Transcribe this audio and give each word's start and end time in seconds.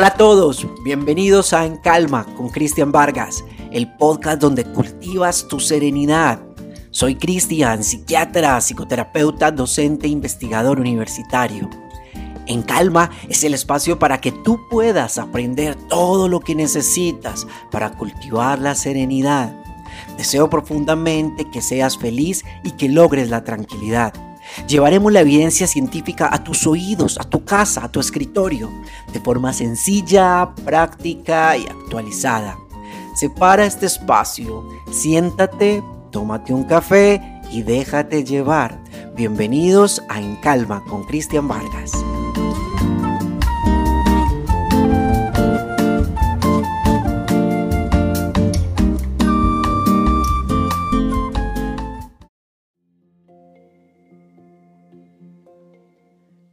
Hola 0.00 0.08
a 0.08 0.16
todos, 0.16 0.66
bienvenidos 0.82 1.52
a 1.52 1.66
En 1.66 1.76
Calma 1.76 2.24
con 2.34 2.48
Cristian 2.48 2.90
Vargas, 2.90 3.44
el 3.70 3.86
podcast 3.98 4.40
donde 4.40 4.64
cultivas 4.64 5.46
tu 5.46 5.60
serenidad. 5.60 6.40
Soy 6.90 7.16
Cristian, 7.16 7.84
psiquiatra, 7.84 8.58
psicoterapeuta, 8.62 9.50
docente 9.50 10.06
e 10.06 10.10
investigador 10.10 10.80
universitario. 10.80 11.68
En 12.46 12.62
Calma 12.62 13.10
es 13.28 13.44
el 13.44 13.52
espacio 13.52 13.98
para 13.98 14.22
que 14.22 14.32
tú 14.32 14.58
puedas 14.70 15.18
aprender 15.18 15.74
todo 15.74 16.28
lo 16.28 16.40
que 16.40 16.54
necesitas 16.54 17.46
para 17.70 17.90
cultivar 17.98 18.58
la 18.58 18.76
serenidad. 18.76 19.54
Deseo 20.16 20.48
profundamente 20.48 21.50
que 21.50 21.60
seas 21.60 21.98
feliz 21.98 22.42
y 22.64 22.70
que 22.70 22.88
logres 22.88 23.28
la 23.28 23.44
tranquilidad. 23.44 24.14
Llevaremos 24.66 25.12
la 25.12 25.20
evidencia 25.20 25.66
científica 25.66 26.28
a 26.32 26.44
tus 26.44 26.66
oídos, 26.66 27.18
a 27.18 27.24
tu 27.24 27.44
casa, 27.44 27.84
a 27.84 27.90
tu 27.90 28.00
escritorio, 28.00 28.70
de 29.12 29.20
forma 29.20 29.52
sencilla, 29.52 30.54
práctica 30.64 31.56
y 31.56 31.66
actualizada. 31.66 32.58
Separa 33.14 33.66
este 33.66 33.86
espacio, 33.86 34.68
siéntate, 34.90 35.82
tómate 36.10 36.54
un 36.54 36.64
café 36.64 37.20
y 37.50 37.62
déjate 37.62 38.24
llevar. 38.24 38.82
Bienvenidos 39.16 40.02
a 40.08 40.20
En 40.20 40.36
Calma 40.36 40.82
con 40.88 41.04
Cristian 41.04 41.48
Vargas. 41.48 41.92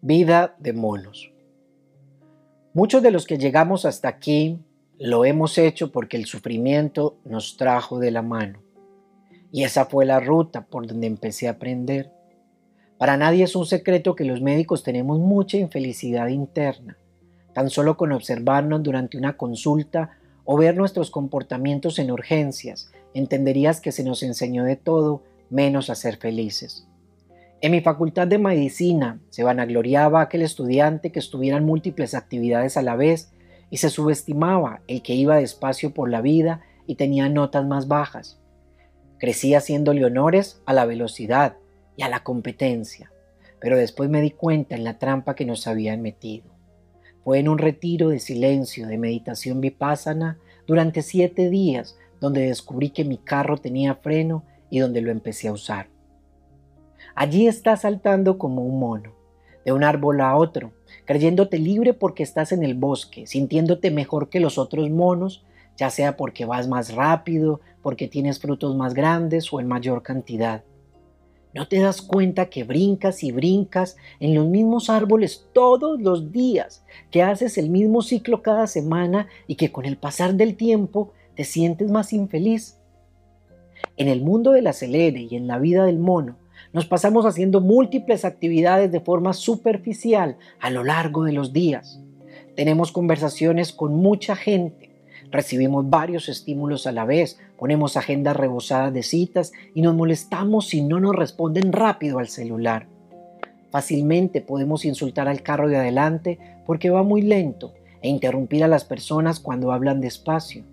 Vida 0.10 0.56
de 0.58 0.72
monos. 0.72 1.34
Muchos 2.74 3.04
de 3.04 3.12
los 3.12 3.26
que 3.26 3.38
llegamos 3.38 3.84
hasta 3.84 4.08
aquí 4.08 4.58
lo 4.98 5.26
hemos 5.26 5.58
hecho 5.58 5.92
porque 5.92 6.16
el 6.16 6.28
sufrimiento 6.28 7.18
nos 7.26 7.58
trajo 7.58 8.00
de 8.00 8.12
la 8.12 8.22
mano. 8.22 8.60
Y 9.52 9.66
esa 9.66 9.84
fue 9.84 10.06
la 10.06 10.22
ruta 10.22 10.66
por 10.66 10.88
donde 10.88 11.08
empecé 11.08 11.50
a 11.50 11.52
aprender. 11.52 12.10
Para 12.98 13.18
nadie 13.18 13.44
es 13.44 13.54
un 13.58 13.66
secreto 13.66 14.16
que 14.16 14.24
los 14.24 14.40
médicos 14.40 14.82
tenemos 14.82 15.20
mucha 15.20 15.58
infelicidad 15.58 16.30
interna. 16.30 16.98
Tan 17.54 17.70
solo 17.70 17.98
con 17.98 18.14
observarnos 18.14 18.84
durante 18.84 19.18
una 19.18 19.36
consulta 19.36 20.12
o 20.46 20.56
ver 20.56 20.78
nuestros 20.78 21.12
comportamientos 21.12 22.00
en 22.00 22.12
urgencias, 22.12 22.94
entenderías 23.14 23.82
que 23.82 23.92
se 23.92 24.06
nos 24.06 24.24
enseñó 24.24 24.64
de 24.64 24.78
todo 24.78 25.24
menos 25.50 25.90
a 25.90 25.96
ser 25.96 26.16
felices. 26.16 26.88
En 27.60 27.72
mi 27.72 27.82
facultad 27.82 28.28
de 28.28 28.38
medicina 28.38 29.20
se 29.30 29.44
vanagloriaba 29.44 30.22
aquel 30.22 30.44
estudiante 30.44 31.12
que 31.12 31.18
estuviera 31.18 31.58
en 31.58 31.66
múltiples 31.66 32.14
actividades 32.14 32.78
a 32.78 32.84
la 32.84 32.96
vez 32.96 33.32
y 33.72 33.78
se 33.78 33.90
subestimaba 33.90 34.82
el 34.88 35.02
que 35.02 35.16
iba 35.16 35.38
despacio 35.38 35.92
por 35.92 36.12
la 36.12 36.22
vida 36.22 36.62
y 36.86 36.96
tenía 36.96 37.30
notas 37.30 37.66
más 37.66 37.88
bajas. 37.88 38.40
Crecí 39.18 39.56
haciéndole 39.56 40.06
honores 40.06 40.62
a 40.68 40.74
la 40.74 40.86
velocidad 40.86 41.58
y 41.96 42.04
a 42.04 42.10
la 42.10 42.24
competencia, 42.24 43.12
pero 43.60 43.76
después 43.76 44.08
me 44.08 44.22
di 44.22 44.30
cuenta 44.30 44.76
en 44.76 44.84
la 44.84 45.00
trampa 45.00 45.36
que 45.36 45.46
nos 45.46 45.66
habían 45.66 46.04
metido. 46.04 46.46
Fue 47.24 47.40
en 47.40 47.50
un 47.50 47.58
retiro 47.58 48.10
de 48.10 48.20
silencio, 48.20 48.86
de 48.86 49.00
meditación 49.00 49.62
vipassana, 49.62 50.38
durante 50.68 51.02
siete 51.02 51.50
días, 51.50 51.98
donde 52.22 52.42
descubrí 52.42 52.92
que 52.92 53.04
mi 53.04 53.18
carro 53.18 53.58
tenía 53.58 53.96
freno 53.96 54.44
y 54.70 54.78
donde 54.78 55.02
lo 55.02 55.10
empecé 55.10 55.48
a 55.48 55.54
usar. 55.54 55.97
Allí 57.20 57.48
estás 57.48 57.82
saltando 57.82 58.38
como 58.38 58.62
un 58.62 58.78
mono, 58.78 59.12
de 59.66 59.72
un 59.72 59.84
árbol 59.84 60.22
a 60.22 60.36
otro, 60.36 60.74
creyéndote 61.04 61.58
libre 61.58 61.96
porque 61.96 62.22
estás 62.22 62.52
en 62.52 62.62
el 62.62 62.76
bosque, 62.76 63.26
sintiéndote 63.26 63.90
mejor 63.90 64.30
que 64.30 64.40
los 64.40 64.60
otros 64.60 64.92
monos, 64.92 65.44
ya 65.76 65.90
sea 65.90 66.16
porque 66.16 66.46
vas 66.46 66.68
más 66.68 66.94
rápido, 66.94 67.60
porque 67.82 68.08
tienes 68.08 68.40
frutos 68.40 68.76
más 68.76 68.94
grandes 68.94 69.52
o 69.52 69.60
en 69.60 69.68
mayor 69.68 70.04
cantidad. 70.04 70.64
¿No 71.56 71.68
te 71.68 71.80
das 71.80 72.04
cuenta 72.04 72.52
que 72.52 72.64
brincas 72.64 73.24
y 73.24 73.32
brincas 73.32 73.98
en 74.20 74.36
los 74.36 74.46
mismos 74.46 74.92
árboles 74.92 75.48
todos 75.54 76.00
los 76.00 76.32
días, 76.32 76.86
que 77.10 77.24
haces 77.24 77.58
el 77.58 77.72
mismo 77.72 78.04
ciclo 78.04 78.44
cada 78.44 78.68
semana 78.68 79.28
y 79.48 79.56
que 79.56 79.72
con 79.72 79.86
el 79.86 79.98
pasar 79.98 80.36
del 80.36 80.56
tiempo 80.56 81.14
te 81.34 81.46
sientes 81.46 81.90
más 81.90 82.14
infeliz? 82.14 82.78
En 83.96 84.08
el 84.08 84.22
mundo 84.22 84.52
del 84.52 84.68
acelere 84.68 85.22
y 85.22 85.36
en 85.36 85.48
la 85.48 85.58
vida 85.58 85.84
del 85.84 85.98
mono, 85.98 86.38
nos 86.74 86.86
pasamos 86.86 87.26
haciendo 87.26 87.62
múltiples 87.62 88.26
actividades 88.26 88.92
de 88.92 89.00
forma 89.00 89.34
superficial 89.34 90.38
a 90.60 90.70
lo 90.70 90.84
largo 90.84 91.24
de 91.24 91.32
los 91.32 91.54
días. 91.54 92.02
Tenemos 92.56 92.92
conversaciones 92.92 93.72
con 93.72 93.96
mucha 93.96 94.36
gente, 94.36 94.92
recibimos 95.32 95.90
varios 95.90 96.30
estímulos 96.30 96.88
a 96.88 96.92
la 96.92 97.06
vez, 97.06 97.40
ponemos 97.58 97.98
agendas 97.98 98.36
rebosadas 98.36 98.94
de 98.94 99.04
citas 99.04 99.52
y 99.74 99.82
nos 99.82 99.96
molestamos 99.96 100.68
si 100.68 100.82
no 100.82 101.00
nos 101.00 101.16
responden 101.16 101.72
rápido 101.72 102.20
al 102.20 102.28
celular. 102.28 102.88
Fácilmente 103.70 104.42
podemos 104.42 104.86
insultar 104.86 105.28
al 105.28 105.44
carro 105.44 105.68
de 105.68 105.78
adelante 105.78 106.40
porque 106.66 106.90
va 106.90 107.04
muy 107.04 107.22
lento 107.22 107.74
e 108.02 108.10
interrumpir 108.10 108.64
a 108.64 108.68
las 108.68 108.86
personas 108.86 109.40
cuando 109.40 109.72
hablan 109.72 110.02
despacio. 110.02 110.64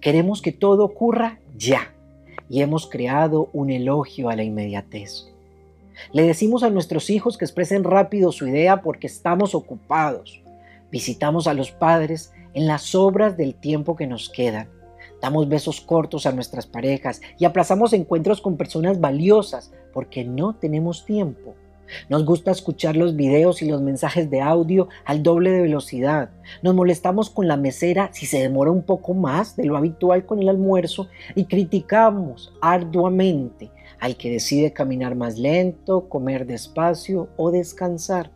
Queremos 0.00 0.42
que 0.42 0.52
todo 0.52 0.84
ocurra 0.84 1.38
ya 1.56 1.92
y 2.48 2.62
hemos 2.62 2.88
creado 2.88 3.50
un 3.52 3.70
elogio 3.70 4.28
a 4.28 4.36
la 4.36 4.44
inmediatez. 4.44 5.35
Le 6.12 6.22
decimos 6.22 6.62
a 6.62 6.70
nuestros 6.70 7.10
hijos 7.10 7.38
que 7.38 7.44
expresen 7.44 7.84
rápido 7.84 8.32
su 8.32 8.46
idea 8.46 8.82
porque 8.82 9.06
estamos 9.06 9.54
ocupados. 9.54 10.42
Visitamos 10.90 11.46
a 11.46 11.54
los 11.54 11.72
padres 11.72 12.32
en 12.54 12.66
las 12.66 12.94
obras 12.94 13.36
del 13.36 13.54
tiempo 13.54 13.96
que 13.96 14.06
nos 14.06 14.28
quedan. 14.30 14.70
Damos 15.20 15.48
besos 15.48 15.80
cortos 15.80 16.26
a 16.26 16.32
nuestras 16.32 16.66
parejas 16.66 17.20
y 17.38 17.44
aplazamos 17.44 17.92
encuentros 17.92 18.40
con 18.40 18.56
personas 18.56 19.00
valiosas 19.00 19.72
porque 19.92 20.24
no 20.24 20.54
tenemos 20.54 21.04
tiempo. 21.04 21.54
Nos 22.08 22.24
gusta 22.24 22.50
escuchar 22.50 22.96
los 22.96 23.16
videos 23.16 23.62
y 23.62 23.68
los 23.68 23.80
mensajes 23.80 24.30
de 24.30 24.40
audio 24.40 24.88
al 25.04 25.22
doble 25.22 25.50
de 25.50 25.62
velocidad. 25.62 26.30
Nos 26.62 26.74
molestamos 26.74 27.30
con 27.30 27.48
la 27.48 27.56
mesera 27.56 28.10
si 28.12 28.26
se 28.26 28.40
demora 28.40 28.70
un 28.70 28.82
poco 28.82 29.14
más 29.14 29.56
de 29.56 29.64
lo 29.64 29.76
habitual 29.76 30.26
con 30.26 30.40
el 30.40 30.48
almuerzo 30.48 31.08
y 31.34 31.44
criticamos 31.44 32.52
arduamente 32.60 33.70
al 34.00 34.16
que 34.16 34.30
decide 34.30 34.72
caminar 34.72 35.14
más 35.14 35.38
lento, 35.38 36.08
comer 36.08 36.46
despacio 36.46 37.28
o 37.36 37.50
descansar. 37.50 38.30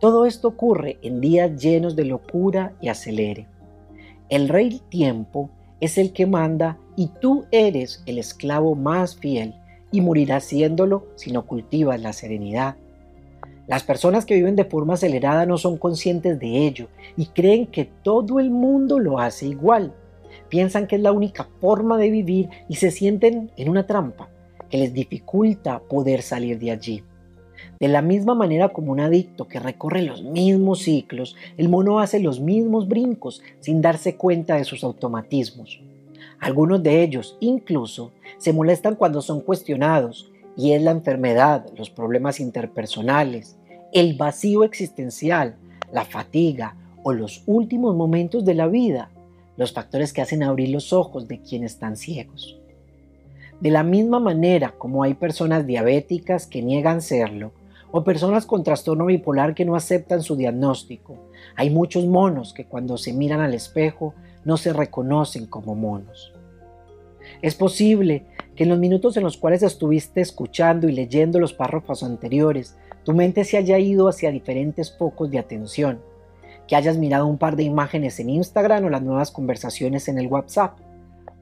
Todo 0.00 0.26
esto 0.26 0.48
ocurre 0.48 0.98
en 1.02 1.20
días 1.20 1.60
llenos 1.62 1.96
de 1.96 2.04
locura 2.04 2.74
y 2.80 2.88
acelere. 2.88 3.46
El 4.28 4.48
rey 4.48 4.80
tiempo 4.88 5.50
es 5.80 5.98
el 5.98 6.12
que 6.12 6.26
manda 6.26 6.78
y 6.96 7.08
tú 7.20 7.44
eres 7.50 8.02
el 8.06 8.18
esclavo 8.18 8.74
más 8.74 9.16
fiel 9.16 9.54
y 9.92 10.00
morirás 10.00 10.44
siéndolo 10.44 11.06
si 11.16 11.32
no 11.32 11.46
cultivas 11.46 12.00
la 12.00 12.12
serenidad. 12.12 12.76
Las 13.66 13.82
personas 13.82 14.24
que 14.24 14.34
viven 14.34 14.54
de 14.54 14.64
forma 14.64 14.94
acelerada 14.94 15.44
no 15.44 15.58
son 15.58 15.76
conscientes 15.76 16.38
de 16.38 16.66
ello 16.66 16.88
y 17.16 17.26
creen 17.26 17.66
que 17.66 17.84
todo 17.84 18.38
el 18.38 18.50
mundo 18.50 19.00
lo 19.00 19.18
hace 19.18 19.46
igual. 19.46 19.92
Piensan 20.48 20.86
que 20.86 20.96
es 20.96 21.02
la 21.02 21.12
única 21.12 21.48
forma 21.60 21.98
de 21.98 22.10
vivir 22.10 22.48
y 22.68 22.76
se 22.76 22.92
sienten 22.92 23.50
en 23.56 23.68
una 23.68 23.86
trampa 23.86 24.28
que 24.70 24.78
les 24.78 24.92
dificulta 24.92 25.80
poder 25.80 26.22
salir 26.22 26.58
de 26.58 26.70
allí. 26.70 27.02
De 27.80 27.88
la 27.88 28.02
misma 28.02 28.34
manera 28.34 28.68
como 28.68 28.92
un 28.92 29.00
adicto 29.00 29.48
que 29.48 29.58
recorre 29.58 30.02
los 30.02 30.22
mismos 30.22 30.82
ciclos, 30.82 31.36
el 31.56 31.68
mono 31.68 31.98
hace 31.98 32.20
los 32.20 32.40
mismos 32.40 32.88
brincos 32.88 33.42
sin 33.60 33.82
darse 33.82 34.16
cuenta 34.16 34.56
de 34.56 34.64
sus 34.64 34.84
automatismos. 34.84 35.80
Algunos 36.40 36.82
de 36.82 37.02
ellos 37.02 37.36
incluso 37.40 38.12
se 38.38 38.52
molestan 38.52 38.94
cuando 38.94 39.22
son 39.22 39.40
cuestionados 39.40 40.30
y 40.56 40.72
es 40.72 40.82
la 40.82 40.90
enfermedad, 40.90 41.66
los 41.76 41.90
problemas 41.90 42.40
interpersonales, 42.40 43.56
el 43.92 44.14
vacío 44.14 44.64
existencial, 44.64 45.56
la 45.92 46.04
fatiga 46.04 46.76
o 47.02 47.12
los 47.12 47.42
últimos 47.46 47.94
momentos 47.94 48.44
de 48.44 48.54
la 48.54 48.66
vida, 48.66 49.10
los 49.56 49.72
factores 49.72 50.12
que 50.12 50.22
hacen 50.22 50.42
abrir 50.42 50.70
los 50.70 50.92
ojos 50.92 51.28
de 51.28 51.40
quienes 51.40 51.72
están 51.72 51.96
ciegos. 51.96 52.58
De 53.60 53.70
la 53.70 53.82
misma 53.82 54.20
manera 54.20 54.74
como 54.76 55.02
hay 55.02 55.14
personas 55.14 55.66
diabéticas 55.66 56.46
que 56.46 56.62
niegan 56.62 57.00
serlo, 57.00 57.52
o 57.92 58.04
personas 58.04 58.44
con 58.44 58.62
trastorno 58.62 59.06
bipolar 59.06 59.54
que 59.54 59.64
no 59.64 59.76
aceptan 59.76 60.22
su 60.22 60.36
diagnóstico, 60.36 61.16
hay 61.54 61.70
muchos 61.70 62.04
monos 62.04 62.52
que 62.52 62.66
cuando 62.66 62.98
se 62.98 63.12
miran 63.12 63.40
al 63.40 63.54
espejo 63.54 64.12
no 64.46 64.56
se 64.56 64.72
reconocen 64.72 65.46
como 65.46 65.74
monos. 65.74 66.32
Es 67.42 67.56
posible 67.56 68.24
que 68.54 68.62
en 68.62 68.70
los 68.70 68.78
minutos 68.78 69.16
en 69.16 69.24
los 69.24 69.36
cuales 69.36 69.62
estuviste 69.62 70.20
escuchando 70.20 70.88
y 70.88 70.92
leyendo 70.92 71.40
los 71.40 71.52
párrafos 71.52 72.04
anteriores, 72.04 72.76
tu 73.02 73.12
mente 73.12 73.44
se 73.44 73.56
haya 73.56 73.78
ido 73.78 74.08
hacia 74.08 74.30
diferentes 74.30 74.96
focos 74.96 75.30
de 75.32 75.40
atención, 75.40 76.00
que 76.68 76.76
hayas 76.76 76.96
mirado 76.96 77.26
un 77.26 77.38
par 77.38 77.56
de 77.56 77.64
imágenes 77.64 78.20
en 78.20 78.30
Instagram 78.30 78.84
o 78.84 78.88
las 78.88 79.02
nuevas 79.02 79.32
conversaciones 79.32 80.06
en 80.06 80.18
el 80.18 80.28
WhatsApp 80.28 80.78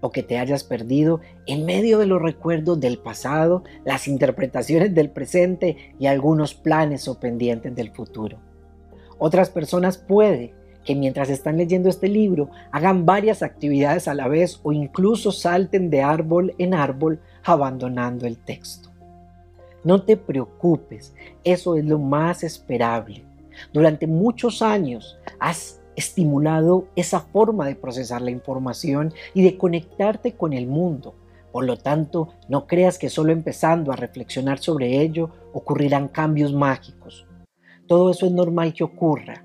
o 0.01 0.11
que 0.11 0.23
te 0.23 0.39
hayas 0.39 0.65
perdido 0.65 1.21
en 1.47 1.67
medio 1.67 1.99
de 1.99 2.07
los 2.07 2.23
recuerdos 2.23 2.81
del 2.81 2.99
pasado, 2.99 3.65
las 3.85 4.09
interpretaciones 4.09 4.95
del 4.95 5.11
presente 5.11 5.95
y 5.99 6.07
algunos 6.07 6.55
planes 6.55 7.07
o 7.07 7.21
pendientes 7.21 7.75
del 7.75 7.91
futuro. 7.91 8.39
Otras 9.19 9.51
personas 9.51 9.99
puede 9.99 10.55
que 10.85 10.95
mientras 10.95 11.31
están 11.31 11.57
leyendo 11.57 11.89
este 11.89 12.09
libro 12.09 12.51
hagan 12.71 13.07
varias 13.07 13.43
actividades 13.43 14.09
a 14.09 14.15
la 14.15 14.29
vez 14.29 14.61
o 14.63 14.73
incluso 14.73 15.33
salten 15.33 15.91
de 15.91 16.03
árbol 16.03 16.55
en 16.59 16.75
árbol 16.75 17.21
abandonando 17.43 18.27
el 18.27 18.39
texto. 18.39 18.91
No 19.83 20.03
te 20.03 20.17
preocupes, 20.17 21.15
eso 21.45 21.77
es 21.77 21.85
lo 21.85 21.99
más 21.99 22.43
esperable. 22.43 23.25
Durante 23.73 24.07
muchos 24.07 24.63
años 24.63 25.19
has 25.39 25.81
estimulado 25.97 26.89
esa 26.97 27.21
forma 27.21 27.67
de 27.67 27.77
procesar 27.77 28.23
la 28.23 28.31
información 28.31 29.13
y 29.33 29.43
de 29.43 29.57
conectarte 29.57 30.33
con 30.33 30.53
el 30.53 30.67
mundo. 30.67 31.15
Por 31.53 31.67
lo 31.67 31.77
tanto, 31.77 32.31
no 32.49 32.67
creas 32.67 32.99
que 32.99 33.11
solo 33.11 33.33
empezando 33.33 33.93
a 33.93 33.97
reflexionar 33.97 34.59
sobre 34.59 35.01
ello 35.01 35.31
ocurrirán 35.53 36.09
cambios 36.09 36.53
mágicos. 36.53 37.27
Todo 37.87 38.11
eso 38.11 38.27
es 38.27 38.33
normal 38.33 38.73
que 38.73 38.83
ocurra. 38.85 39.44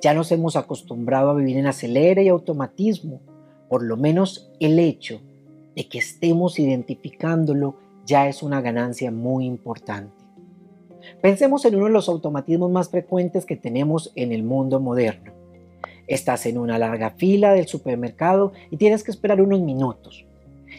Ya 0.00 0.14
nos 0.14 0.30
hemos 0.32 0.56
acostumbrado 0.56 1.30
a 1.30 1.34
vivir 1.34 1.56
en 1.56 1.66
acelera 1.66 2.22
y 2.22 2.28
automatismo. 2.28 3.20
Por 3.68 3.82
lo 3.82 3.96
menos 3.96 4.50
el 4.60 4.78
hecho 4.78 5.20
de 5.74 5.88
que 5.88 5.98
estemos 5.98 6.58
identificándolo 6.58 7.76
ya 8.04 8.28
es 8.28 8.42
una 8.42 8.60
ganancia 8.60 9.10
muy 9.10 9.46
importante. 9.46 10.24
Pensemos 11.20 11.64
en 11.64 11.76
uno 11.76 11.86
de 11.86 11.92
los 11.92 12.08
automatismos 12.08 12.70
más 12.70 12.88
frecuentes 12.88 13.46
que 13.46 13.56
tenemos 13.56 14.12
en 14.14 14.32
el 14.32 14.42
mundo 14.42 14.80
moderno. 14.80 15.32
Estás 16.06 16.46
en 16.46 16.58
una 16.58 16.78
larga 16.78 17.10
fila 17.10 17.52
del 17.52 17.66
supermercado 17.66 18.52
y 18.70 18.76
tienes 18.76 19.02
que 19.02 19.10
esperar 19.10 19.40
unos 19.40 19.60
minutos. 19.60 20.24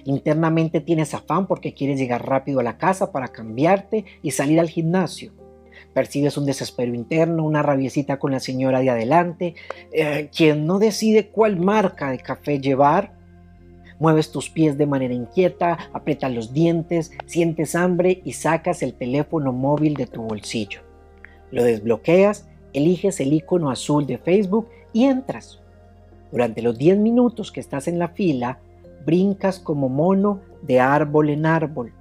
Internamente 0.05 0.79
tienes 0.79 1.13
afán 1.13 1.47
porque 1.47 1.73
quieres 1.73 1.99
llegar 1.99 2.25
rápido 2.25 2.59
a 2.59 2.63
la 2.63 2.77
casa 2.77 3.11
para 3.11 3.29
cambiarte 3.29 4.05
y 4.21 4.31
salir 4.31 4.59
al 4.59 4.69
gimnasio. 4.69 5.33
Percibes 5.97 6.37
un 6.37 6.45
desespero 6.45 6.93
interno, 6.93 7.43
una 7.43 7.63
rabiecita 7.63 8.19
con 8.19 8.29
la 8.31 8.39
señora 8.39 8.81
de 8.81 8.91
adelante, 8.91 9.55
eh, 9.91 10.29
quien 10.31 10.67
no 10.67 10.77
decide 10.77 11.29
cuál 11.29 11.57
marca 11.57 12.11
de 12.11 12.19
café 12.19 12.59
llevar. 12.59 13.13
Mueves 13.97 14.31
tus 14.31 14.47
pies 14.47 14.77
de 14.77 14.85
manera 14.85 15.15
inquieta, 15.15 15.89
aprietas 15.93 16.31
los 16.31 16.53
dientes, 16.53 17.11
sientes 17.25 17.73
hambre 17.73 18.21
y 18.23 18.33
sacas 18.33 18.83
el 18.83 18.93
teléfono 18.93 19.53
móvil 19.53 19.95
de 19.95 20.05
tu 20.05 20.21
bolsillo. 20.21 20.81
Lo 21.49 21.63
desbloqueas, 21.63 22.47
eliges 22.73 23.19
el 23.19 23.33
icono 23.33 23.71
azul 23.71 24.05
de 24.05 24.19
Facebook 24.19 24.67
y 24.93 25.05
entras. 25.05 25.59
Durante 26.31 26.61
los 26.61 26.77
10 26.77 26.99
minutos 26.99 27.51
que 27.51 27.59
estás 27.59 27.87
en 27.87 27.97
la 27.97 28.09
fila, 28.09 28.59
brincas 29.03 29.57
como 29.57 29.89
mono 29.89 30.41
de 30.61 30.79
árbol 30.79 31.31
en 31.31 31.47
árbol, 31.47 31.91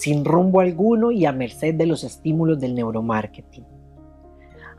sin 0.00 0.24
rumbo 0.24 0.60
alguno 0.60 1.10
y 1.10 1.26
a 1.26 1.32
merced 1.32 1.74
de 1.74 1.84
los 1.84 2.04
estímulos 2.04 2.58
del 2.58 2.74
neuromarketing. 2.74 3.66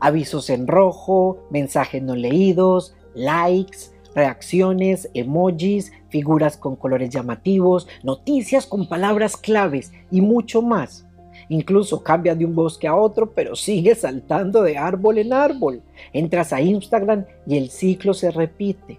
Avisos 0.00 0.50
en 0.50 0.66
rojo, 0.66 1.46
mensajes 1.48 2.02
no 2.02 2.16
leídos, 2.16 2.96
likes, 3.14 3.92
reacciones, 4.16 5.08
emojis, 5.14 5.92
figuras 6.08 6.56
con 6.56 6.74
colores 6.74 7.10
llamativos, 7.10 7.86
noticias 8.02 8.66
con 8.66 8.88
palabras 8.88 9.36
claves 9.36 9.92
y 10.10 10.20
mucho 10.20 10.60
más. 10.60 11.06
Incluso 11.48 12.02
cambias 12.02 12.36
de 12.36 12.44
un 12.44 12.56
bosque 12.56 12.88
a 12.88 12.96
otro, 12.96 13.30
pero 13.30 13.54
sigues 13.54 14.00
saltando 14.00 14.62
de 14.62 14.76
árbol 14.76 15.18
en 15.18 15.32
árbol. 15.32 15.82
Entras 16.12 16.52
a 16.52 16.60
Instagram 16.60 17.26
y 17.46 17.58
el 17.58 17.70
ciclo 17.70 18.12
se 18.12 18.32
repite. 18.32 18.98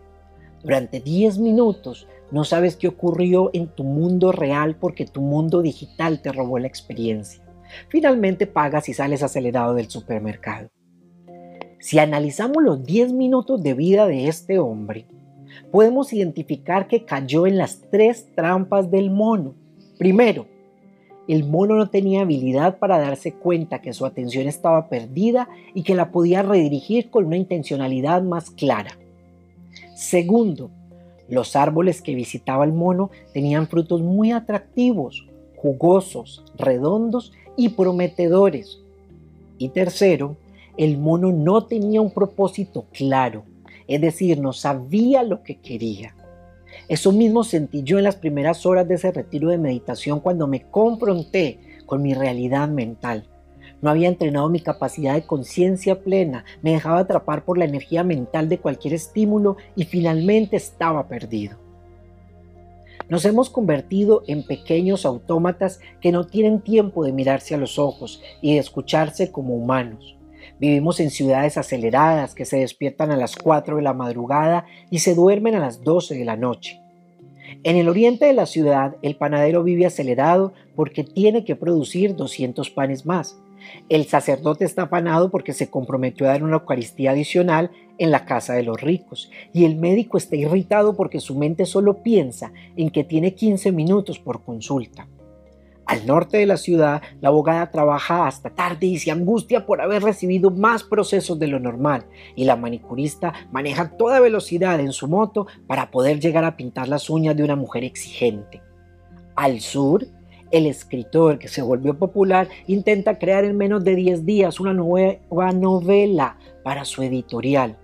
Durante 0.64 1.02
10 1.02 1.40
minutos 1.40 2.08
no 2.32 2.46
sabes 2.46 2.78
qué 2.78 2.88
ocurrió 2.88 3.50
en 3.54 3.68
tu 3.68 3.84
mundo 3.84 4.32
real 4.32 4.78
porque 4.78 5.06
tu 5.06 5.22
mundo 5.22 5.62
digital 5.62 6.22
te 6.22 6.32
robó 6.32 6.58
la 6.58 6.68
experiencia. 6.68 7.44
Finalmente 7.90 8.48
pagas 8.48 8.88
y 8.90 8.94
sales 8.94 9.24
acelerado 9.24 9.74
del 9.74 9.90
supermercado. 9.90 10.70
Si 11.80 12.00
analizamos 12.00 12.64
los 12.64 12.84
10 12.84 13.12
minutos 13.12 13.62
de 13.62 13.74
vida 13.74 14.08
de 14.08 14.28
este 14.30 14.58
hombre, 14.58 15.06
podemos 15.70 16.14
identificar 16.14 16.88
que 16.88 17.04
cayó 17.04 17.46
en 17.46 17.58
las 17.58 17.82
tres 17.92 18.34
trampas 18.34 18.90
del 18.90 19.12
mono. 19.12 19.56
Primero, 19.98 20.48
el 21.28 21.44
mono 21.44 21.76
no 21.76 21.90
tenía 21.90 22.22
habilidad 22.22 22.80
para 22.80 23.00
darse 23.00 23.34
cuenta 23.34 23.82
que 23.82 23.94
su 23.94 24.06
atención 24.06 24.48
estaba 24.48 24.88
perdida 24.88 25.50
y 25.74 25.84
que 25.84 25.96
la 25.96 26.12
podía 26.12 26.42
redirigir 26.42 27.10
con 27.10 27.26
una 27.26 27.38
intencionalidad 27.38 28.24
más 28.24 28.50
clara. 28.50 28.98
Segundo, 30.04 30.70
los 31.30 31.56
árboles 31.56 32.02
que 32.02 32.14
visitaba 32.14 32.66
el 32.66 32.74
mono 32.74 33.10
tenían 33.34 33.70
frutos 33.70 34.02
muy 34.02 34.34
atractivos, 34.34 35.26
jugosos, 35.56 36.44
redondos 36.58 37.32
y 37.56 37.70
prometedores. 37.70 38.82
Y 39.58 39.70
tercero, 39.70 40.36
el 40.76 40.98
mono 40.98 41.32
no 41.32 41.68
tenía 41.68 42.02
un 42.02 42.12
propósito 42.12 42.84
claro, 42.92 43.46
es 43.88 44.02
decir, 44.02 44.42
no 44.42 44.52
sabía 44.52 45.24
lo 45.24 45.42
que 45.42 45.56
quería. 45.56 46.14
Eso 46.90 47.14
mismo 47.14 47.46
sentí 47.46 47.82
yo 47.84 47.98
en 47.98 48.04
las 48.04 48.18
primeras 48.18 48.66
horas 48.66 48.86
de 48.90 48.96
ese 48.96 49.14
retiro 49.14 49.48
de 49.52 49.58
meditación 49.58 50.20
cuando 50.20 50.48
me 50.48 50.64
confronté 50.64 51.60
con 51.86 52.02
mi 52.02 52.14
realidad 52.14 52.68
mental. 52.68 53.30
No 53.84 53.90
había 53.90 54.08
entrenado 54.08 54.48
mi 54.48 54.62
capacidad 54.62 55.14
de 55.14 55.26
conciencia 55.26 56.02
plena, 56.02 56.46
me 56.62 56.72
dejaba 56.72 57.00
atrapar 57.00 57.44
por 57.44 57.58
la 57.58 57.66
energía 57.66 58.06
mental 58.06 58.48
de 58.48 58.58
cualquier 58.58 58.94
estímulo 58.94 59.58
y 59.76 59.84
finalmente 59.84 60.56
estaba 60.56 61.10
perdido. 61.10 61.58
Nos 63.10 63.26
hemos 63.26 63.50
convertido 63.50 64.24
en 64.26 64.44
pequeños 64.44 65.06
autómatas 65.06 65.82
que 66.00 66.14
no 66.14 66.26
tienen 66.26 66.62
tiempo 66.62 67.04
de 67.04 67.12
mirarse 67.12 67.56
a 67.56 67.58
los 67.58 67.78
ojos 67.78 68.24
y 68.42 68.54
de 68.54 68.60
escucharse 68.60 69.34
como 69.34 69.54
humanos. 69.54 70.16
Vivimos 70.62 71.02
en 71.02 71.10
ciudades 71.10 71.58
aceleradas 71.58 72.36
que 72.36 72.46
se 72.46 72.60
despiertan 72.60 73.12
a 73.12 73.18
las 73.18 73.36
4 73.36 73.76
de 73.76 73.82
la 73.82 73.94
madrugada 73.94 74.66
y 74.92 75.00
se 75.00 75.14
duermen 75.14 75.56
a 75.56 75.60
las 75.60 75.84
12 75.84 76.16
de 76.16 76.24
la 76.24 76.38
noche. 76.38 76.80
En 77.64 77.76
el 77.76 77.90
oriente 77.90 78.28
de 78.28 78.34
la 78.34 78.46
ciudad, 78.46 78.96
el 79.02 79.18
panadero 79.18 79.62
vive 79.62 79.86
acelerado 79.86 80.54
porque 80.74 81.04
tiene 81.04 81.44
que 81.44 81.58
producir 81.58 82.16
200 82.16 82.70
panes 82.70 83.06
más. 83.06 83.43
El 83.90 84.06
sacerdote 84.06 84.66
está 84.66 84.84
afanado 84.84 85.30
porque 85.30 85.54
se 85.54 85.70
comprometió 85.70 86.26
a 86.26 86.30
dar 86.30 86.44
una 86.44 86.56
Eucaristía 86.56 87.12
adicional 87.12 87.72
en 87.98 88.12
la 88.12 88.26
casa 88.26 88.54
de 88.54 88.64
los 88.64 88.82
ricos. 88.82 89.32
Y 89.54 89.66
el 89.66 89.76
médico 89.76 90.18
está 90.18 90.36
irritado 90.36 90.96
porque 90.96 91.20
su 91.20 91.36
mente 91.36 91.66
solo 91.66 92.02
piensa 92.02 92.52
en 92.76 92.90
que 92.90 93.04
tiene 93.04 93.36
15 93.36 93.72
minutos 93.72 94.20
por 94.20 94.44
consulta. 94.44 95.08
Al 95.86 96.08
norte 96.08 96.38
de 96.38 96.46
la 96.46 96.56
ciudad, 96.56 97.02
la 97.20 97.28
abogada 97.28 97.70
trabaja 97.70 98.26
hasta 98.26 98.50
tarde 98.50 98.88
y 98.88 98.98
se 99.00 99.12
angustia 99.12 99.66
por 99.66 99.82
haber 99.82 100.02
recibido 100.02 100.50
más 100.50 100.84
procesos 100.84 101.38
de 101.40 101.48
lo 101.48 101.60
normal, 101.60 102.06
y 102.36 102.46
la 102.46 102.56
manicurista 102.56 103.34
maneja 103.52 103.98
toda 103.98 104.22
velocidad 104.22 104.80
en 104.80 104.94
su 104.94 105.10
moto 105.10 105.46
para 105.68 105.92
poder 105.92 106.22
llegar 106.22 106.46
a 106.46 106.56
pintar 106.56 106.88
las 106.88 107.10
uñas 107.10 107.36
de 107.36 107.44
una 107.44 107.58
mujer 107.58 107.84
exigente. 107.84 108.62
Al 109.36 109.60
sur, 109.60 110.08
el 110.54 110.68
escritor 110.68 111.40
que 111.40 111.48
se 111.48 111.64
volvió 111.64 111.98
popular 111.98 112.48
intenta 112.68 113.18
crear 113.18 113.44
en 113.44 113.58
menos 113.58 113.84
de 113.84 113.96
10 113.96 114.24
días 114.24 114.60
una 114.60 114.72
nueva 114.72 115.52
novela 115.52 116.38
para 116.64 116.86
su 116.86 117.02
editorial. 117.02 117.76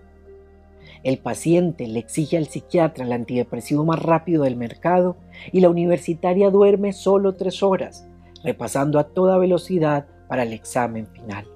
El 1.03 1.17
paciente 1.17 1.87
le 1.87 1.97
exige 1.97 2.37
al 2.37 2.45
psiquiatra 2.45 3.05
el 3.05 3.11
antidepresivo 3.11 3.85
más 3.85 3.99
rápido 3.99 4.43
del 4.43 4.55
mercado 4.55 5.17
y 5.51 5.61
la 5.61 5.69
universitaria 5.69 6.51
duerme 6.51 6.93
solo 6.93 7.35
tres 7.35 7.63
horas, 7.63 8.07
repasando 8.43 8.99
a 8.99 9.05
toda 9.05 9.39
velocidad 9.39 10.05
para 10.27 10.43
el 10.43 10.53
examen 10.53 11.07
final. 11.07 11.47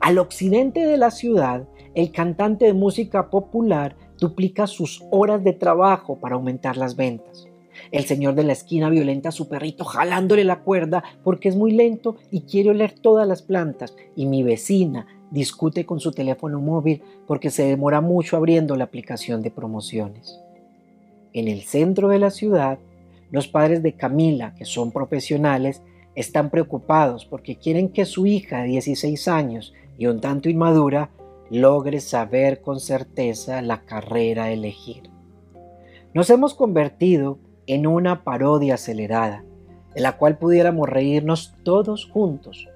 Al 0.00 0.18
occidente 0.18 0.86
de 0.86 0.96
la 0.96 1.10
ciudad, 1.10 1.66
el 1.94 2.12
cantante 2.12 2.66
de 2.66 2.72
música 2.72 3.30
popular 3.30 3.96
duplica 4.18 4.68
sus 4.68 5.02
horas 5.10 5.42
de 5.42 5.54
trabajo 5.54 6.20
para 6.20 6.36
aumentar 6.36 6.76
las 6.76 6.94
ventas. 6.94 7.49
El 7.90 8.04
señor 8.04 8.34
de 8.34 8.44
la 8.44 8.52
esquina 8.52 8.88
violenta 8.90 9.30
a 9.30 9.32
su 9.32 9.48
perrito 9.48 9.84
jalándole 9.84 10.44
la 10.44 10.60
cuerda 10.60 11.02
porque 11.24 11.48
es 11.48 11.56
muy 11.56 11.72
lento 11.72 12.16
y 12.30 12.42
quiere 12.42 12.70
oler 12.70 12.92
todas 12.92 13.26
las 13.26 13.42
plantas. 13.42 13.94
Y 14.16 14.26
mi 14.26 14.42
vecina 14.42 15.06
discute 15.30 15.86
con 15.86 16.00
su 16.00 16.12
teléfono 16.12 16.60
móvil 16.60 17.02
porque 17.26 17.50
se 17.50 17.64
demora 17.64 18.00
mucho 18.00 18.36
abriendo 18.36 18.76
la 18.76 18.84
aplicación 18.84 19.42
de 19.42 19.50
promociones. 19.50 20.40
En 21.32 21.48
el 21.48 21.62
centro 21.62 22.08
de 22.08 22.18
la 22.18 22.30
ciudad, 22.30 22.78
los 23.30 23.46
padres 23.46 23.82
de 23.82 23.94
Camila, 23.94 24.54
que 24.56 24.64
son 24.64 24.90
profesionales, 24.90 25.82
están 26.14 26.50
preocupados 26.50 27.24
porque 27.24 27.56
quieren 27.56 27.88
que 27.90 28.04
su 28.04 28.26
hija 28.26 28.62
de 28.62 28.68
16 28.68 29.28
años 29.28 29.72
y 29.96 30.06
un 30.06 30.20
tanto 30.20 30.48
inmadura 30.48 31.10
logre 31.50 32.00
saber 32.00 32.60
con 32.60 32.80
certeza 32.80 33.62
la 33.62 33.82
carrera 33.82 34.44
a 34.44 34.52
elegir. 34.52 35.10
Nos 36.14 36.30
hemos 36.30 36.54
convertido 36.54 37.38
en 37.74 37.86
una 37.86 38.24
parodia 38.24 38.74
acelerada, 38.74 39.44
de 39.94 40.00
la 40.00 40.16
cual 40.16 40.38
pudiéramos 40.38 40.88
reírnos 40.88 41.54
todos 41.62 42.06
juntos, 42.06 42.68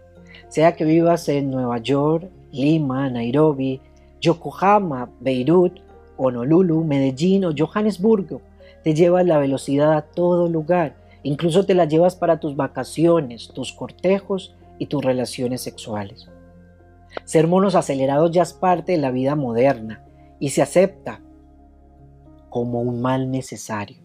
sea 0.48 0.76
que 0.76 0.84
vivas 0.84 1.28
en 1.28 1.50
Nueva 1.50 1.78
York, 1.78 2.30
Lima, 2.52 3.10
Nairobi, 3.10 3.80
Yokohama, 4.20 5.10
Beirut, 5.18 5.80
Honolulu, 6.16 6.84
Medellín 6.84 7.44
o 7.44 7.52
Johannesburgo. 7.56 8.40
Te 8.84 8.94
llevas 8.94 9.26
la 9.26 9.38
velocidad 9.38 9.94
a 9.94 10.02
todo 10.02 10.48
lugar, 10.48 10.94
incluso 11.24 11.66
te 11.66 11.74
la 11.74 11.86
llevas 11.86 12.14
para 12.14 12.38
tus 12.38 12.54
vacaciones, 12.54 13.48
tus 13.48 13.72
cortejos 13.72 14.54
y 14.78 14.86
tus 14.86 15.04
relaciones 15.04 15.60
sexuales. 15.60 16.28
Ser 17.24 17.48
monos 17.48 17.74
acelerados 17.74 18.30
ya 18.30 18.42
es 18.42 18.52
parte 18.52 18.92
de 18.92 18.98
la 18.98 19.10
vida 19.10 19.34
moderna 19.34 20.04
y 20.38 20.50
se 20.50 20.62
acepta 20.62 21.20
como 22.48 22.80
un 22.80 23.02
mal 23.02 23.32
necesario. 23.32 24.03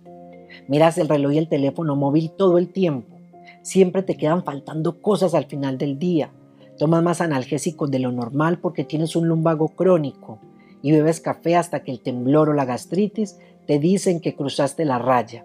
Miras 0.69 0.99
el 0.99 1.09
reloj 1.09 1.33
y 1.33 1.39
el 1.39 1.49
teléfono 1.49 1.95
móvil 1.95 2.29
todo 2.29 2.59
el 2.59 2.71
tiempo. 2.71 3.17
Siempre 3.63 4.03
te 4.03 4.17
quedan 4.17 4.43
faltando 4.43 5.01
cosas 5.01 5.33
al 5.33 5.45
final 5.45 5.79
del 5.79 5.97
día. 5.97 6.31
Tomas 6.77 7.01
más 7.01 7.21
analgésicos 7.21 7.89
de 7.89 7.97
lo 7.97 8.11
normal 8.11 8.59
porque 8.59 8.83
tienes 8.83 9.15
un 9.15 9.27
lumbago 9.27 9.69
crónico 9.69 10.37
y 10.83 10.91
bebes 10.91 11.21
café 11.21 11.55
hasta 11.55 11.81
que 11.81 11.89
el 11.91 12.01
temblor 12.01 12.49
o 12.49 12.53
la 12.53 12.65
gastritis 12.65 13.39
te 13.65 13.79
dicen 13.79 14.19
que 14.19 14.35
cruzaste 14.35 14.85
la 14.85 14.99
raya. 14.99 15.43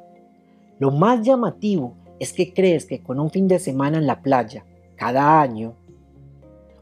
Lo 0.78 0.90
más 0.90 1.26
llamativo 1.26 1.94
es 2.20 2.34
que 2.34 2.52
crees 2.52 2.84
que 2.84 3.02
con 3.02 3.18
un 3.18 3.30
fin 3.30 3.48
de 3.48 3.58
semana 3.58 3.96
en 3.96 4.06
la 4.06 4.20
playa, 4.20 4.66
cada 4.94 5.40
año, 5.40 5.74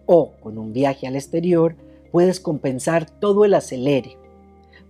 o 0.05 0.33
con 0.41 0.59
un 0.59 0.73
viaje 0.73 1.07
al 1.07 1.15
exterior, 1.15 1.77
puedes 2.11 2.41
compensar 2.41 3.09
todo 3.09 3.45
el 3.45 3.55
acelere. 3.55 4.19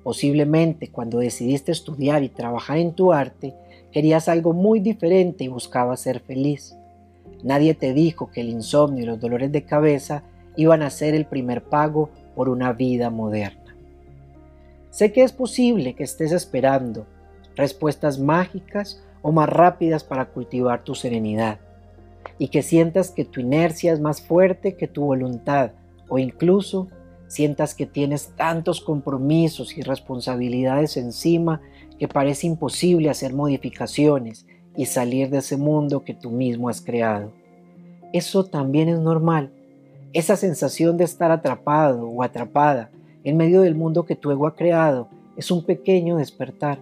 Posiblemente 0.02 0.90
cuando 0.90 1.18
decidiste 1.18 1.70
estudiar 1.72 2.22
y 2.22 2.28
trabajar 2.28 2.78
en 2.78 2.92
tu 2.92 3.12
arte, 3.12 3.54
querías 3.92 4.28
algo 4.28 4.52
muy 4.52 4.80
diferente 4.80 5.44
y 5.44 5.48
buscabas 5.48 6.00
ser 6.00 6.20
feliz. 6.20 6.76
Nadie 7.42 7.74
te 7.74 7.92
dijo 7.92 8.30
que 8.30 8.40
el 8.40 8.48
insomnio 8.48 9.04
y 9.04 9.06
los 9.06 9.20
dolores 9.20 9.52
de 9.52 9.64
cabeza 9.64 10.24
iban 10.56 10.82
a 10.82 10.90
ser 10.90 11.14
el 11.14 11.26
primer 11.26 11.62
pago 11.62 12.10
por 12.34 12.48
una 12.48 12.72
vida 12.72 13.10
moderna. 13.10 13.76
Sé 14.90 15.12
que 15.12 15.22
es 15.22 15.32
posible 15.32 15.94
que 15.94 16.04
estés 16.04 16.32
esperando 16.32 17.06
respuestas 17.56 18.18
mágicas 18.18 19.02
o 19.22 19.32
más 19.32 19.48
rápidas 19.48 20.04
para 20.04 20.26
cultivar 20.26 20.82
tu 20.84 20.94
serenidad 20.94 21.60
y 22.38 22.48
que 22.48 22.62
sientas 22.62 23.10
que 23.10 23.24
tu 23.24 23.40
inercia 23.40 23.92
es 23.92 24.00
más 24.00 24.20
fuerte 24.20 24.76
que 24.76 24.88
tu 24.88 25.04
voluntad 25.04 25.72
o 26.08 26.18
incluso 26.18 26.88
sientas 27.32 27.74
que 27.74 27.86
tienes 27.86 28.32
tantos 28.36 28.80
compromisos 28.80 29.76
y 29.78 29.82
responsabilidades 29.82 30.96
encima 30.96 31.62
que 31.98 32.08
parece 32.08 32.46
imposible 32.46 33.08
hacer 33.08 33.32
modificaciones 33.32 34.46
y 34.76 34.86
salir 34.86 35.30
de 35.30 35.38
ese 35.38 35.56
mundo 35.56 36.04
que 36.04 36.14
tú 36.14 36.30
mismo 36.30 36.68
has 36.68 36.80
creado. 36.80 37.32
Eso 38.12 38.44
también 38.44 38.88
es 38.88 38.98
normal. 38.98 39.50
Esa 40.12 40.36
sensación 40.36 40.98
de 40.98 41.04
estar 41.04 41.30
atrapado 41.30 42.06
o 42.06 42.22
atrapada 42.22 42.90
en 43.24 43.36
medio 43.36 43.62
del 43.62 43.74
mundo 43.74 44.04
que 44.04 44.16
tu 44.16 44.30
ego 44.30 44.46
ha 44.46 44.54
creado 44.54 45.08
es 45.36 45.50
un 45.50 45.64
pequeño 45.64 46.18
despertar. 46.18 46.80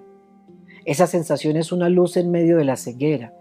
Esa 0.85 1.07
sensación 1.07 1.57
es 1.57 1.71
una 1.71 1.89
luz 1.89 2.17
en 2.17 2.31
medio 2.33 2.57
de 2.57 2.65
la 2.65 2.77
ceguera 2.77 3.33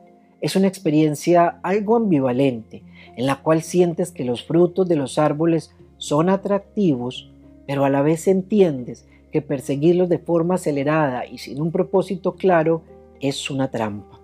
es 0.42 0.56
una 0.56 0.68
experiencia 0.68 1.60
algo 1.64 1.96
ambivalente, 1.96 2.84
en 3.16 3.26
la 3.26 3.38
cual 3.38 3.62
sientes 3.62 4.12
que 4.12 4.24
los 4.24 4.46
frutos 4.46 4.88
de 4.88 4.96
los 4.96 5.18
árboles 5.18 5.76
son 6.00 6.30
atractivos, 6.30 7.30
pero 7.68 7.86
a 7.86 7.90
la 7.92 8.02
vez 8.02 8.28
entiendes 8.28 9.08
que 9.32 9.44
perseguirlos 9.44 10.10
de 10.10 10.18
forma 10.18 10.56
acelerada 10.56 11.28
y 11.28 11.38
sin 11.38 11.62
un 11.62 11.72
propósito 11.72 12.34
claro 12.34 12.82
es 13.22 13.52
una 13.52 13.70
trampa. 13.70 14.20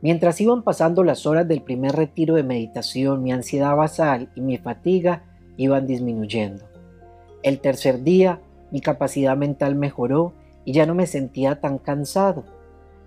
Mientras 0.00 0.40
iban 0.40 0.62
pasando 0.62 1.04
las 1.04 1.26
horas 1.26 1.46
del 1.46 1.60
primer 1.60 1.92
retiro 1.92 2.36
de 2.36 2.42
meditación, 2.42 3.22
mi 3.22 3.32
ansiedad 3.32 3.76
basal 3.76 4.30
y 4.34 4.40
mi 4.40 4.56
fatiga 4.56 5.24
iban 5.58 5.86
disminuyendo. 5.86 6.64
El 7.42 7.60
tercer 7.60 8.02
día, 8.02 8.40
mi 8.70 8.80
capacidad 8.80 9.36
mental 9.36 9.74
mejoró 9.74 10.32
y 10.64 10.72
ya 10.72 10.86
no 10.86 10.94
me 10.94 11.06
sentía 11.06 11.60
tan 11.60 11.76
cansado 11.76 12.44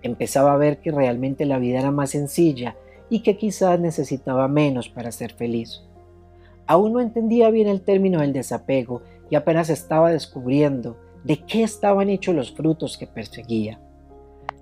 empezaba 0.04 0.52
a 0.52 0.58
ver 0.58 0.78
que 0.78 0.92
realmente 0.92 1.46
la 1.46 1.58
vida 1.58 1.80
era 1.80 1.90
más 1.90 2.10
sencilla 2.10 2.76
y 3.08 3.20
que 3.20 3.36
quizás 3.36 3.80
necesitaba 3.80 4.46
menos 4.48 4.88
para 4.88 5.10
ser 5.10 5.32
feliz. 5.32 5.82
Aún 6.66 6.92
no 6.92 7.00
entendía 7.00 7.50
bien 7.50 7.68
el 7.68 7.82
término 7.82 8.20
del 8.20 8.32
desapego 8.32 9.02
y 9.30 9.36
apenas 9.36 9.70
estaba 9.70 10.10
descubriendo 10.10 10.96
de 11.24 11.38
qué 11.38 11.62
estaban 11.62 12.08
hechos 12.08 12.34
los 12.34 12.52
frutos 12.52 12.96
que 12.96 13.06
perseguía. 13.06 13.80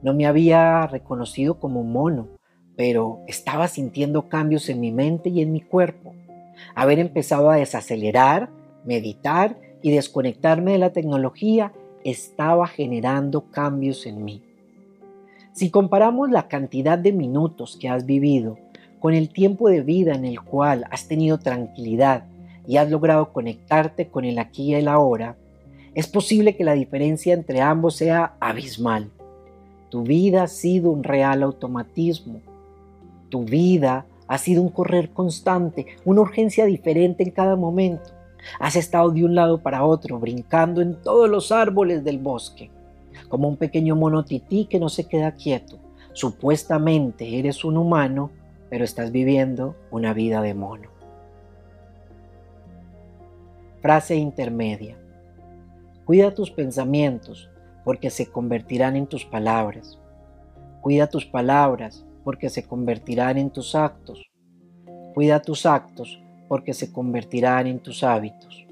No 0.02 0.14
me 0.14 0.26
había 0.26 0.86
reconocido 0.86 1.58
como 1.58 1.84
mono, 1.84 2.28
pero 2.76 3.20
estaba 3.26 3.68
sintiendo 3.68 4.28
cambios 4.28 4.68
en 4.68 4.80
mi 4.80 4.90
mente 4.90 5.28
y 5.28 5.42
en 5.42 5.52
mi 5.52 5.60
cuerpo. 5.60 6.14
Haber 6.74 6.98
empezado 6.98 7.50
a 7.50 7.56
desacelerar, 7.56 8.50
meditar 8.84 9.56
y 9.82 9.92
desconectarme 9.92 10.72
de 10.72 10.78
la 10.78 10.92
tecnología 10.92 11.72
estaba 12.04 12.66
generando 12.66 13.50
cambios 13.50 14.06
en 14.06 14.24
mí. 14.24 14.42
Si 15.52 15.70
comparamos 15.70 16.30
la 16.30 16.48
cantidad 16.48 16.98
de 16.98 17.12
minutos 17.12 17.76
que 17.80 17.88
has 17.88 18.06
vivido 18.06 18.58
con 19.02 19.14
el 19.14 19.30
tiempo 19.30 19.68
de 19.68 19.80
vida 19.80 20.14
en 20.14 20.24
el 20.24 20.40
cual 20.40 20.86
has 20.92 21.08
tenido 21.08 21.38
tranquilidad 21.38 22.22
y 22.68 22.76
has 22.76 22.88
logrado 22.88 23.32
conectarte 23.32 24.06
con 24.06 24.24
el 24.24 24.38
aquí 24.38 24.70
y 24.70 24.74
el 24.74 24.86
ahora, 24.86 25.36
es 25.96 26.06
posible 26.06 26.56
que 26.56 26.62
la 26.62 26.74
diferencia 26.74 27.34
entre 27.34 27.60
ambos 27.60 27.96
sea 27.96 28.36
abismal. 28.38 29.10
Tu 29.90 30.04
vida 30.04 30.44
ha 30.44 30.46
sido 30.46 30.92
un 30.92 31.02
real 31.02 31.42
automatismo. 31.42 32.40
Tu 33.28 33.44
vida 33.44 34.06
ha 34.28 34.38
sido 34.38 34.62
un 34.62 34.68
correr 34.68 35.10
constante, 35.10 35.86
una 36.04 36.20
urgencia 36.20 36.64
diferente 36.64 37.24
en 37.24 37.32
cada 37.32 37.56
momento. 37.56 38.12
Has 38.60 38.76
estado 38.76 39.10
de 39.10 39.24
un 39.24 39.34
lado 39.34 39.60
para 39.60 39.84
otro, 39.84 40.20
brincando 40.20 40.80
en 40.80 40.94
todos 41.02 41.28
los 41.28 41.50
árboles 41.50 42.04
del 42.04 42.18
bosque 42.18 42.70
como 43.28 43.48
un 43.48 43.56
pequeño 43.56 43.96
mono 43.96 44.24
tití 44.24 44.66
que 44.66 44.78
no 44.78 44.88
se 44.88 45.08
queda 45.08 45.32
quieto. 45.32 45.76
Supuestamente 46.12 47.38
eres 47.38 47.64
un 47.64 47.76
humano, 47.76 48.30
pero 48.72 48.86
estás 48.86 49.12
viviendo 49.12 49.76
una 49.90 50.14
vida 50.14 50.40
de 50.40 50.54
mono. 50.54 50.88
Frase 53.82 54.16
intermedia. 54.16 54.96
Cuida 56.06 56.32
tus 56.32 56.50
pensamientos 56.50 57.50
porque 57.84 58.08
se 58.08 58.28
convertirán 58.32 58.96
en 58.96 59.06
tus 59.06 59.26
palabras. 59.26 59.98
Cuida 60.80 61.06
tus 61.06 61.26
palabras 61.26 62.06
porque 62.24 62.48
se 62.48 62.66
convertirán 62.66 63.36
en 63.36 63.50
tus 63.50 63.74
actos. 63.74 64.30
Cuida 65.12 65.42
tus 65.42 65.66
actos 65.66 66.22
porque 66.48 66.72
se 66.72 66.90
convertirán 66.90 67.66
en 67.66 67.78
tus 67.78 68.02
hábitos. 68.02 68.66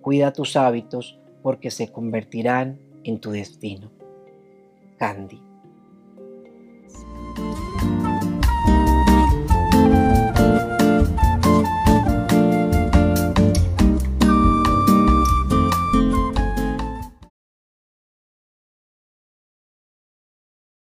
Cuida 0.00 0.32
tus 0.32 0.56
hábitos 0.56 1.20
porque 1.42 1.70
se 1.70 1.92
convertirán 1.92 2.80
en 3.04 3.20
tu 3.20 3.30
destino. 3.30 3.90
Candy. 4.96 5.51